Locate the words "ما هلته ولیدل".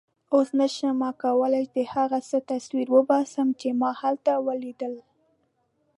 3.79-4.93